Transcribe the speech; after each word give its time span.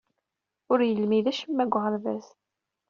Ur 0.71 0.79
yelmid 0.83 1.25
acemma 1.31 1.63
deg 1.65 1.73
uɣerbaz. 1.77 2.25